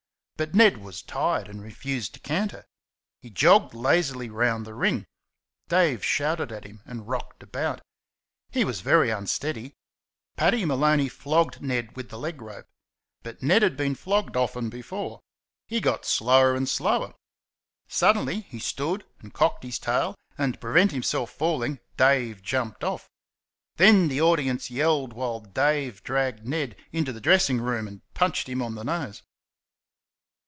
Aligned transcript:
But 0.37 0.55
Ned 0.55 0.77
was 0.79 1.03
tired 1.03 1.47
and 1.47 1.61
refused 1.61 2.15
to 2.15 2.19
canter. 2.19 2.65
He 3.21 3.29
jogged 3.29 3.75
lazily 3.75 4.27
round 4.27 4.65
the 4.65 4.73
ring. 4.73 5.05
Dave 5.69 6.03
shouted 6.03 6.51
at 6.51 6.63
him 6.63 6.81
and 6.83 7.07
rocked 7.07 7.43
about. 7.43 7.79
He 8.49 8.65
was 8.65 8.81
very 8.81 9.11
unsteady. 9.11 9.75
Paddy 10.37 10.65
Maloney 10.65 11.09
flogged 11.09 11.61
Ned 11.61 11.95
with 11.95 12.09
the 12.09 12.17
leg 12.17 12.41
rope. 12.41 12.65
But 13.21 13.43
Ned 13.43 13.61
had 13.61 13.77
been 13.77 13.93
flogged 13.93 14.35
often 14.35 14.71
before. 14.71 15.19
He 15.67 15.79
got 15.79 16.05
slower 16.05 16.55
and 16.55 16.67
slower. 16.67 17.13
Suddenly, 17.87 18.39
he 18.41 18.57
stood 18.57 19.05
and 19.19 19.31
cocked 19.31 19.63
his 19.63 19.77
tail, 19.77 20.15
and 20.39 20.55
to 20.55 20.59
prevent 20.59 20.89
himself 20.91 21.29
falling, 21.29 21.79
Dave 21.97 22.41
jumped 22.41 22.83
off. 22.83 23.11
Then 23.75 24.07
the 24.07 24.21
audience 24.21 24.71
yelled 24.71 25.13
while 25.13 25.39
Dave 25.41 26.01
dragged 26.01 26.47
Ned 26.47 26.75
into 26.91 27.13
the 27.13 27.21
dressing 27.21 27.61
room 27.61 27.87
and 27.87 28.01
punched 28.15 28.49
him 28.49 28.63
on 28.63 28.73
the 28.73 28.81
nose. 28.83 29.21